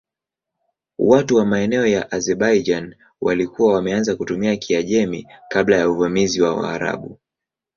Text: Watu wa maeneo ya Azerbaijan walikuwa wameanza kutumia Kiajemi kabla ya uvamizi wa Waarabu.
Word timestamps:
Watu 0.99 1.35
wa 1.35 1.45
maeneo 1.45 1.85
ya 1.87 2.11
Azerbaijan 2.11 2.95
walikuwa 3.21 3.73
wameanza 3.73 4.15
kutumia 4.15 4.55
Kiajemi 4.57 5.27
kabla 5.49 5.75
ya 5.77 5.89
uvamizi 5.89 6.41
wa 6.41 6.55
Waarabu. 6.55 7.19